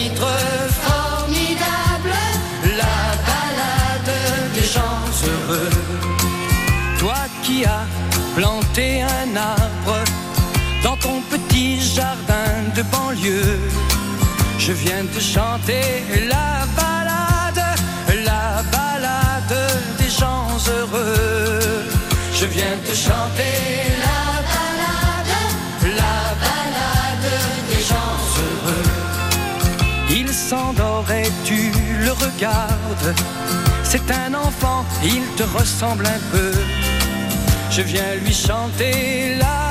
[14.57, 17.63] je viens te chanter la balade,
[18.25, 19.57] la balade
[19.99, 21.85] des gens heureux.
[22.33, 23.53] Je viens te chanter
[24.05, 25.35] la balade,
[26.01, 27.31] la balade
[27.69, 28.89] des gens heureux.
[30.09, 31.71] Il s'endort et tu
[32.03, 33.15] le regardes.
[33.83, 36.53] C'est un enfant, il te ressemble un peu.
[37.69, 39.70] Je viens lui chanter la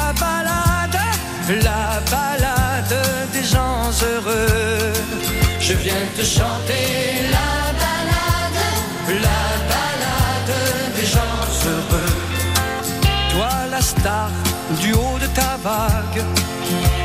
[1.56, 2.96] la balade
[3.32, 4.92] des gens heureux.
[5.58, 8.62] Je viens te chanter la balade,
[9.26, 10.54] la balade
[10.96, 12.14] des gens heureux.
[13.32, 14.30] Toi la star
[14.80, 16.22] du haut de ta vague,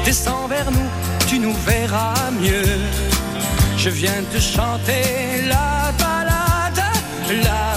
[0.03, 0.89] descends vers nous,
[1.27, 2.79] tu nous verras mieux.
[3.77, 6.83] Je viens te chanter la balade,
[7.43, 7.74] la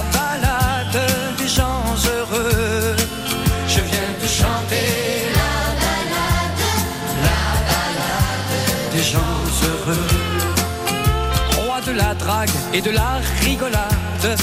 [12.74, 14.36] et de la rigolade,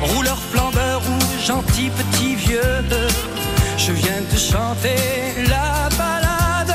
[0.00, 2.84] rouleur flambeur ou gentil petit vieux.
[3.78, 4.96] Je viens te chanter
[5.48, 6.74] la balade,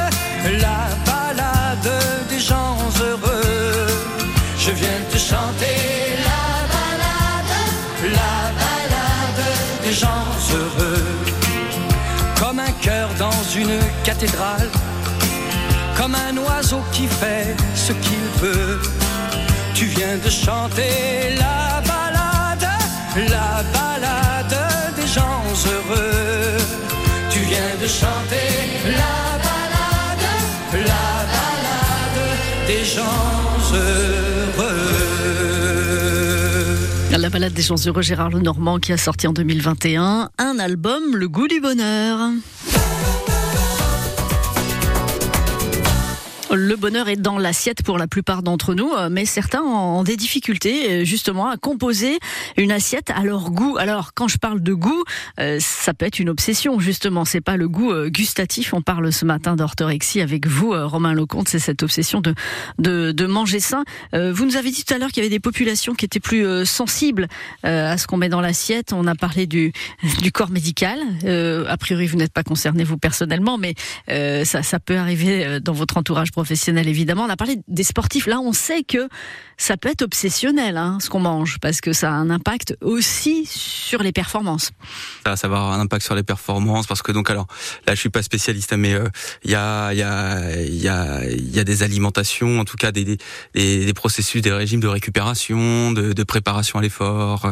[0.65, 1.91] la balade
[2.29, 3.87] des gens heureux.
[4.57, 5.75] Je viens te chanter
[6.29, 7.55] la balade,
[8.03, 9.43] la balade
[9.83, 11.03] des gens heureux.
[12.39, 14.69] Comme un cœur dans une cathédrale,
[15.97, 18.79] comme un oiseau qui fait ce qu'il veut.
[19.77, 22.67] Tu viens de chanter la balade,
[23.29, 24.57] la balade
[24.95, 26.57] des gens heureux.
[27.29, 28.49] Tu viens de chanter
[28.85, 30.27] la balade,
[30.73, 32.21] la balade
[32.65, 33.37] des gens
[33.71, 34.87] heureux.
[37.11, 41.29] La balade des gens heureux, Gérard Lenormand qui a sorti en 2021 un album, Le
[41.29, 42.17] goût du bonheur.
[46.53, 50.15] Le bonheur est dans l'assiette pour la plupart d'entre nous, euh, mais certains ont des
[50.15, 52.19] difficultés euh, justement à composer
[52.55, 53.75] une assiette à leur goût.
[53.77, 55.03] Alors quand je parle de goût,
[55.41, 57.25] euh, ça peut être une obsession justement.
[57.25, 58.73] C'est pas le goût gustatif.
[58.73, 61.49] On parle ce matin d'orthorexie avec vous, Romain Lecomte.
[61.49, 62.33] C'est cette obsession de,
[62.79, 63.83] de de manger sain.
[64.13, 66.65] Vous nous avez dit tout à l'heure qu'il y avait des populations qui étaient plus
[66.65, 67.27] sensibles
[67.63, 68.93] à ce qu'on met dans l'assiette.
[68.93, 69.73] On a parlé du
[70.21, 70.99] du corps médical.
[71.25, 73.73] A priori, vous n'êtes pas concerné vous personnellement, mais
[74.07, 77.23] ça ça peut arriver dans votre entourage professionnel évidemment.
[77.23, 78.27] On a parlé des sportifs.
[78.27, 79.09] Là, on sait que
[79.57, 83.47] ça peut être obsessionnel hein, ce qu'on mange parce que ça a un impact aussi
[83.47, 84.69] sur les performances.
[85.25, 87.47] Ça, ça va avoir un impact sur les performances parce que donc alors
[87.87, 89.07] là je suis pas spécialiste hein, mais euh,
[89.43, 92.65] il y a il y a il y a il y a des alimentations en
[92.65, 93.17] tout cas des des,
[93.55, 97.51] des, processus des régimes de récupération de, de préparation à l'effort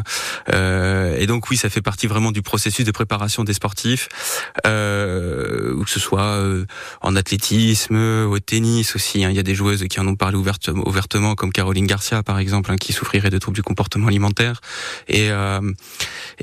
[0.54, 4.10] euh, et donc oui ça fait partie vraiment du processus de préparation des sportifs
[4.68, 6.66] euh, que ce soit euh,
[7.02, 9.30] en athlétisme au tennis aussi hein.
[9.30, 12.72] il y a des joueuses qui en ont parlé ouvertement, comme Caroline Garcia par exemple
[12.72, 14.62] hein, qui souffrirait de troubles du comportement alimentaire
[15.08, 15.62] et, euh,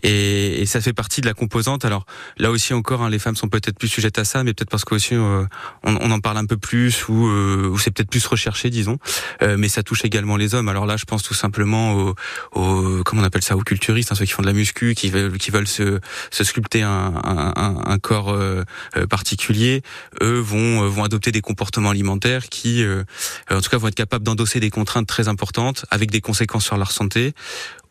[0.03, 1.85] et et ça fait partie de la composante.
[1.85, 4.71] Alors là aussi encore, hein, les femmes sont peut-être plus sujettes à ça, mais peut-être
[4.71, 5.45] parce qu'aussi euh,
[5.83, 8.99] on, on en parle un peu plus ou, euh, ou c'est peut-être plus recherché, disons.
[9.43, 10.69] Euh, mais ça touche également les hommes.
[10.69, 12.15] Alors là, je pense tout simplement aux,
[12.53, 15.11] aux comment on appelle ça, aux culturistes, hein, ceux qui font de la muscu, qui
[15.11, 18.63] veulent, qui veulent se, se sculpter un, un, un, un corps euh,
[18.97, 19.83] euh, particulier.
[20.23, 23.05] Eux vont vont adopter des comportements alimentaires qui, euh,
[23.51, 26.77] en tout cas, vont être capables d'endosser des contraintes très importantes avec des conséquences sur
[26.77, 27.35] leur santé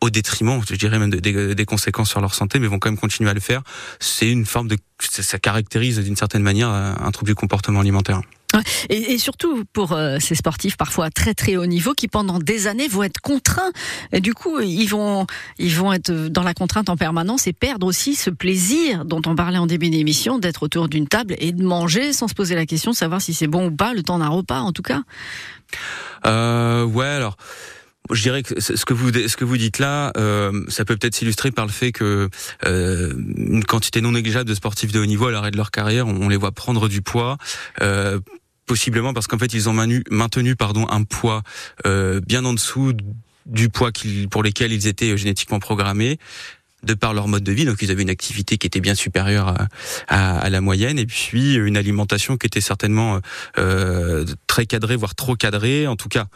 [0.00, 2.98] au détriment, je dirais même des, des conséquences sur leur santé, mais vont quand même
[2.98, 3.62] continuer à le faire.
[4.00, 8.20] C'est une forme de, ça caractérise d'une certaine manière un trouble du comportement alimentaire.
[8.88, 12.66] Et, et surtout pour euh, ces sportifs parfois très très haut niveau qui pendant des
[12.66, 13.72] années vont être contraints.
[14.12, 15.26] Et du coup, ils vont
[15.58, 19.34] ils vont être dans la contrainte en permanence et perdre aussi ce plaisir dont on
[19.34, 22.66] parlait en début d'émission d'être autour d'une table et de manger sans se poser la
[22.66, 25.02] question de savoir si c'est bon ou pas le temps d'un repas en tout cas.
[26.26, 27.36] Euh, ouais, alors.
[28.10, 31.14] Je dirais que ce que vous ce que vous dites là, euh, ça peut peut-être
[31.14, 32.28] s'illustrer par le fait que
[32.66, 36.08] euh, une quantité non négligeable de sportifs de haut niveau à l'arrêt de leur carrière,
[36.08, 37.38] on, on les voit prendre du poids.
[37.80, 38.18] Euh,
[38.72, 41.42] possiblement parce qu'en fait ils ont maintenu, pardon un poids
[41.84, 42.94] euh, bien en dessous
[43.44, 43.90] du poids
[44.30, 46.18] pour lesquels ils étaient génétiquement programmés
[46.82, 49.54] de par leur mode de vie, donc ils avaient une activité qui était bien supérieure
[50.08, 53.20] à la moyenne, et puis une alimentation qui était certainement
[53.58, 56.28] euh, très cadrée, voire trop cadrée, en tout cas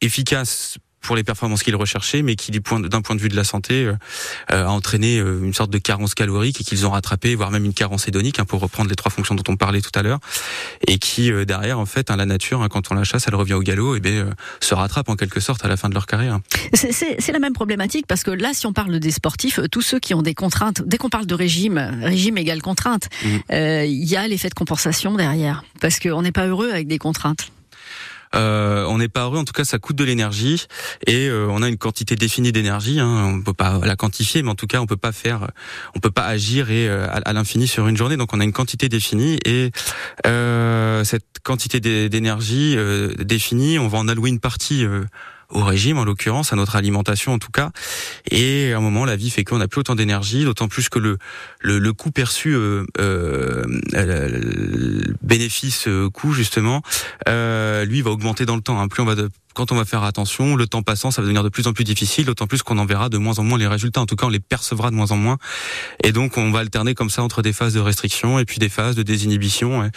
[0.00, 2.60] efficace pour les performances qu'ils recherchaient, mais qui, d'un
[3.00, 3.94] point, de vue de la santé, euh,
[4.48, 7.74] a entraîné euh, une sorte de carence calorique et qu'ils ont rattrapé, voire même une
[7.74, 10.18] carence hédonique, hein, pour reprendre les trois fonctions dont on parlait tout à l'heure,
[10.86, 13.36] et qui euh, derrière, en fait, hein, la nature, hein, quand on la chasse, elle
[13.36, 14.30] revient au galop, et bien
[14.60, 16.40] se rattrape en quelque sorte à la fin de leur carrière.
[16.74, 20.14] C'est la même problématique parce que là, si on parle des sportifs, tous ceux qui
[20.14, 23.84] ont des contraintes, dès qu'on parle de régime, régime égale contrainte, il mmh.
[23.88, 27.52] y a l'effet de compensation derrière, parce qu'on n'est pas heureux avec des contraintes.
[28.34, 29.38] Euh, on n'est pas heureux.
[29.38, 30.66] En tout cas, ça coûte de l'énergie
[31.06, 33.00] et euh, on a une quantité définie d'énergie.
[33.00, 35.50] Hein, on peut pas la quantifier, mais en tout cas, on peut pas faire,
[35.94, 38.16] on peut pas agir et euh, à, l'infini sur une journée.
[38.16, 39.70] Donc, on a une quantité définie et
[41.04, 42.76] cette quantité d'énergie
[43.18, 44.84] définie, on va en allouer une partie
[45.50, 47.70] au régime en l'occurrence, à notre alimentation en tout cas.
[48.30, 50.98] Et à un moment, la vie fait qu'on n'a plus autant d'énergie, d'autant plus que
[50.98, 51.18] le
[51.60, 53.64] le, le coût perçu euh, euh,
[55.22, 56.82] bénéfice coût justement,
[57.28, 58.80] euh, lui va augmenter dans le temps.
[58.80, 58.88] Hein.
[58.88, 61.42] Plus on va de quand on va faire attention, le temps passant, ça va devenir
[61.42, 63.66] de plus en plus difficile, d'autant plus qu'on en verra de moins en moins les
[63.66, 64.02] résultats.
[64.02, 65.38] En tout cas, on les percevra de moins en moins.
[66.04, 68.68] Et donc, on va alterner comme ça entre des phases de restriction et puis des
[68.68, 69.82] phases de désinhibition.
[69.82, 69.88] Et,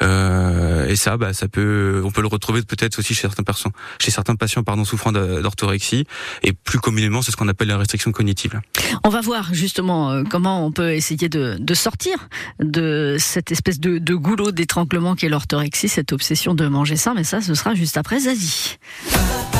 [0.00, 3.72] euh, et ça, bah, ça peut, on peut le retrouver peut-être aussi chez certains personnes,
[4.00, 6.06] chez certains patients, pardon, souffrant d'orthorexie.
[6.42, 8.58] Et plus communément, c'est ce qu'on appelle la restriction cognitive.
[9.04, 12.16] On va voir justement euh, comment on peut essayer de, de sortir
[12.60, 17.12] de cette espèce de, de goulot d'étranglement qui est l'orthorexie, cette obsession de manger ça.
[17.14, 18.78] Mais ça, ce sera juste après Zazie.
[19.10, 19.51] Un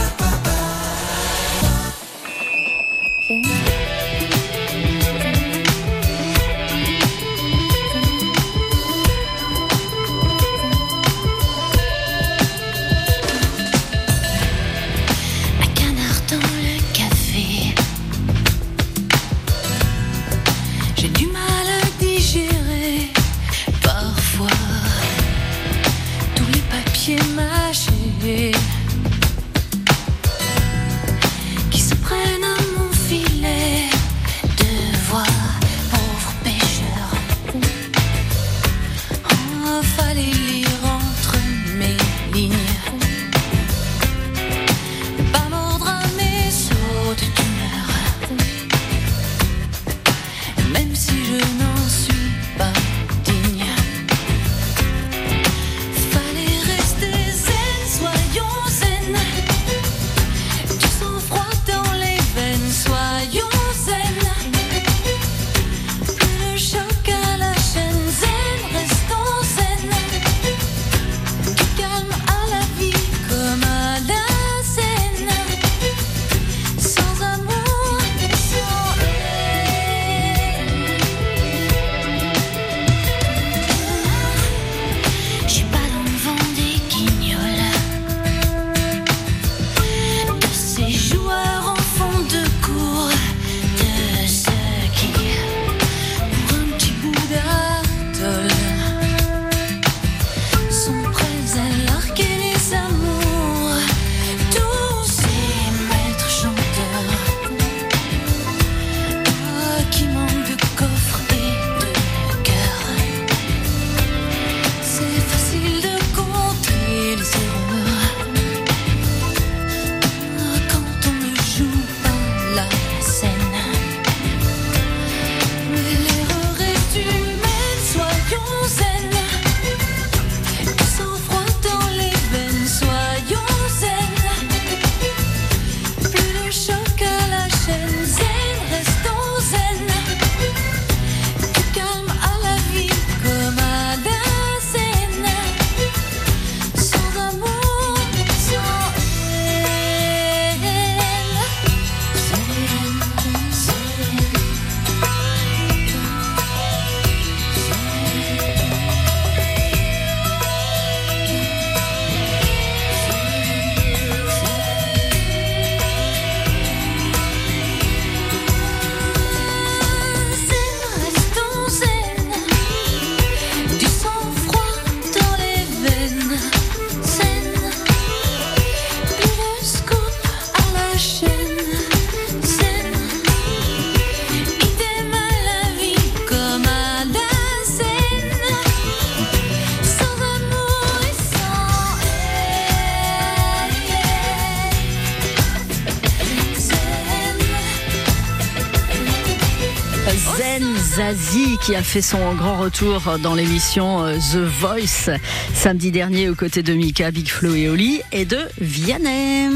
[201.63, 205.11] qui a fait son grand retour dans l'émission euh, The Voice
[205.55, 209.49] samedi dernier aux côtés de Mika, Big Flo et Oli et de Vianney.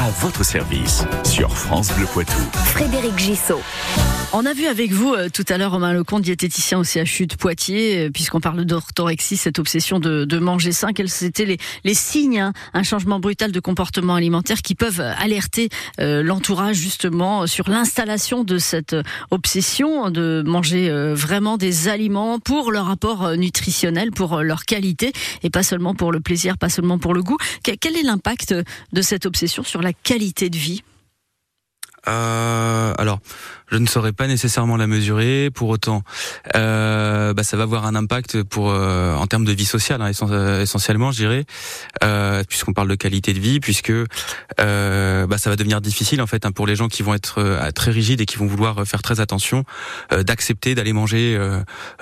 [0.00, 2.32] À votre service sur France Bleu Poitou.
[2.64, 3.60] Frédéric Gissot.
[4.34, 7.34] On a vu avec vous euh, tout à l'heure Romain Lecomte, diététicien au CHU de
[7.34, 10.94] Poitiers, euh, puisqu'on parle d'orthorexie, cette obsession de, de manger sain.
[10.94, 15.68] Quels étaient les, les signes, hein, un changement brutal de comportement alimentaire qui peuvent alerter
[16.00, 18.96] euh, l'entourage justement sur l'installation de cette
[19.30, 25.12] obsession de manger vraiment des aliments pour leur apport nutritionnel, pour leur qualité
[25.42, 27.36] et pas seulement pour le plaisir, pas seulement pour le goût.
[27.62, 28.54] Que- Quel est l'impact
[28.92, 30.82] de cette obsession sur la qualité de vie?
[32.04, 33.20] Alors,
[33.72, 35.50] je ne saurais pas nécessairement la mesurer.
[35.52, 36.02] Pour autant,
[36.54, 40.10] euh, bah, ça va avoir un impact pour euh, en termes de vie sociale, hein,
[40.30, 41.44] euh, essentiellement, je dirais,
[42.04, 43.92] euh, puisqu'on parle de qualité de vie, puisque
[44.60, 47.38] euh, bah, ça va devenir difficile en fait hein, pour les gens qui vont être
[47.38, 49.64] euh, très rigides et qui vont vouloir faire très attention,
[50.12, 51.38] euh, d'accepter d'aller manger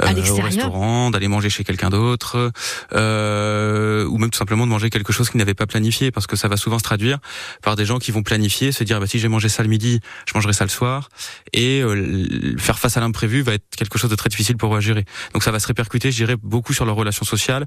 [0.01, 2.51] au restaurant, d'aller manger chez quelqu'un d'autre,
[2.93, 6.35] euh, ou même tout simplement de manger quelque chose qu'ils n'avaient pas planifié, parce que
[6.35, 7.19] ça va souvent se traduire
[7.63, 10.01] par des gens qui vont planifier, se dire bah, si j'ai mangé ça le midi,
[10.27, 11.11] je mangerai ça le soir,
[11.53, 14.75] et euh, l- faire face à l'imprévu va être quelque chose de très difficile pour
[14.75, 15.05] eux à gérer.
[15.35, 17.67] Donc ça va se répercuter, je dirais, beaucoup sur leurs relations sociales,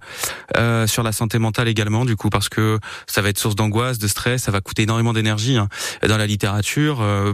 [0.58, 3.98] euh, sur la santé mentale également, du coup, parce que ça va être source d'angoisse,
[4.00, 5.68] de stress, ça va coûter énormément d'énergie hein.
[6.08, 7.02] dans la littérature.
[7.02, 7.34] euh,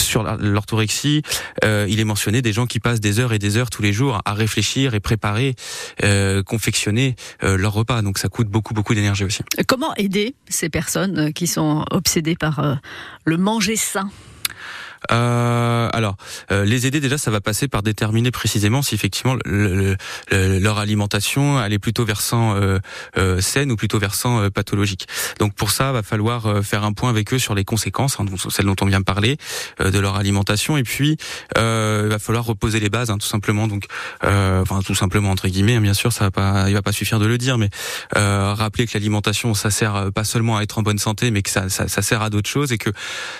[0.00, 1.22] sur l'orthorexie,
[1.64, 3.92] euh, il est mentionné des gens qui passent des heures et des heures tous les
[3.92, 5.54] jours à réfléchir et préparer,
[6.02, 7.14] euh, confectionner
[7.44, 8.00] euh, leur repas.
[8.02, 9.42] Donc ça coûte beaucoup beaucoup d'énergie aussi.
[9.68, 12.74] Comment aider ces personnes euh, qui sont obsédées par euh,
[13.24, 14.10] le manger sain?
[15.10, 16.16] Euh, alors,
[16.50, 19.96] euh, les aider déjà, ça va passer par déterminer précisément si effectivement le- le-
[20.30, 22.78] le- leur alimentation elle est plutôt versant euh,
[23.16, 25.06] euh, saine ou plutôt versant euh, pathologique.
[25.38, 28.24] Donc pour ça, va falloir euh, faire un point avec eux sur les conséquences, hein,
[28.50, 29.36] celles dont on vient de parler,
[29.78, 31.16] de leur alimentation, et puis
[31.56, 31.60] il
[32.08, 33.66] va falloir reposer les bases, hein, tout simplement.
[33.66, 33.84] Donc,
[34.22, 37.18] enfin tout simplement entre guillemets, hein, bien sûr, ça va pas, il va pas suffire
[37.18, 37.70] de le dire, mais
[38.14, 41.68] rappeler que l'alimentation, ça sert pas seulement à être en bonne santé, mais que ça,
[41.68, 42.90] ça, ça sert à d'autres choses, et que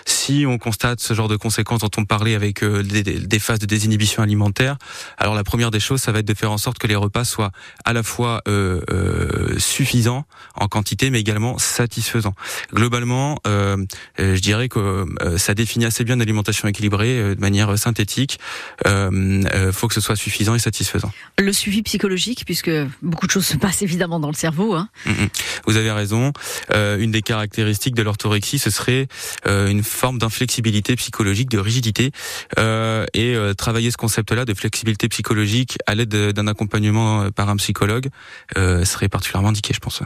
[0.06, 3.66] si on constate ce genre de conséquences dont on parlait avec euh, des, phases de
[3.66, 4.76] désinhibition alimentaire,
[5.18, 7.24] alors la première des choses, ça va être de faire en sorte que les repas
[7.24, 7.50] soient
[7.84, 12.34] à la fois euh, euh, suffisants en quantité, mais également satisfaisants.
[12.72, 13.84] Globalement, euh,
[14.16, 15.06] je dirais que
[15.38, 18.38] ça définit assez bien une alimentation équilibrée de manière synthétique.
[18.86, 21.10] Euh, faut que ce soit suffisant et satisfaisant.
[21.36, 22.70] Le suivi psychologique, puisque
[23.02, 24.74] beaucoup de choses se passent évidemment dans le cerveau.
[24.74, 24.88] Hein.
[25.06, 25.28] Mhm.
[25.66, 26.32] Vous avez raison.
[26.72, 29.08] Une des caractéristiques de l'orthorexie, ce serait
[29.46, 32.10] une forme d'inflexibilité psychologique, de rigidité,
[32.58, 37.30] euh, et euh, travailler ce concept-là de flexibilité psychologique à l'aide de- d'un accompagnement euh,
[37.30, 38.08] par un psychologue
[38.58, 40.02] euh, serait particulièrement indiqué, je pense.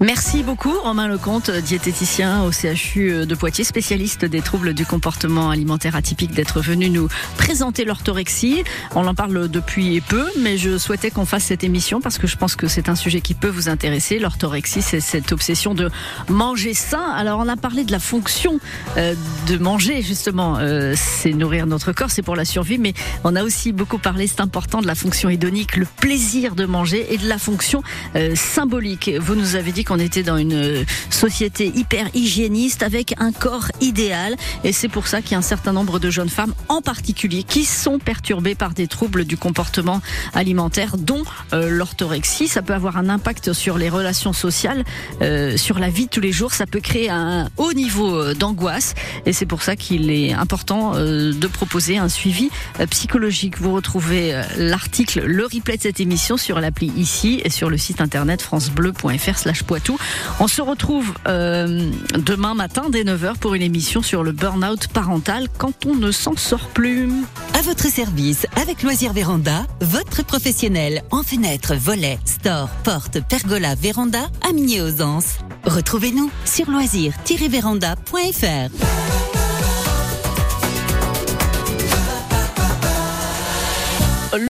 [0.00, 5.94] Merci beaucoup Romain Lecomte, diététicien au CHU de Poitiers, spécialiste des troubles du comportement alimentaire
[5.94, 8.64] atypique, d'être venu nous présenter l'orthorexie.
[8.94, 12.36] On en parle depuis peu, mais je souhaitais qu'on fasse cette émission parce que je
[12.36, 14.18] pense que c'est un sujet qui peut vous intéresser.
[14.18, 15.90] L'orthorexie, c'est cette obsession de
[16.28, 17.10] manger sain.
[17.14, 18.58] Alors on a parlé de la fonction
[18.96, 19.14] euh,
[19.46, 22.94] de manger, justement, euh, c'est nourrir notre corps, c'est pour la survie, mais
[23.24, 27.12] on a aussi beaucoup parlé, c'est important, de la fonction hédonique, le plaisir de manger
[27.12, 27.82] et de la fonction
[28.16, 29.10] euh, symbolique.
[29.20, 33.68] Vous nous avez dit qu'on était dans une euh, société hyper hygiéniste avec un corps
[33.80, 36.80] idéal et c'est pour ça qu'il y a un certain nombre de jeunes femmes en
[36.80, 40.00] particulier qui sont perturbées par des troubles du comportement
[40.34, 42.48] alimentaire dont l'orthorexie.
[42.48, 44.84] Ça peut avoir un impact sur les relations sociales,
[45.56, 46.52] sur la vie de tous les jours.
[46.52, 48.94] Ça peut créer un haut niveau d'angoisse
[49.26, 53.60] et c'est pour ça qu'il est important euh, de proposer un suivi euh, psychologique.
[53.60, 57.76] Vous retrouvez euh, l'article, le replay de cette émission sur l'appli ici et sur le
[57.76, 59.98] site internet francebleu.fr slash Poitou.
[60.40, 65.86] On se retrouve demain matin dès 9h pour une émission sur le burn-out parental quand
[65.86, 67.08] on ne s'en sort plus.
[67.54, 74.28] À votre service, avec Loisirs Véranda, votre professionnel en fenêtre, volets, store, porte, pergola, véranda,
[74.48, 75.38] à Migné-aux-Anses.
[75.64, 79.43] Retrouvez-nous sur loisirs-véranda.fr.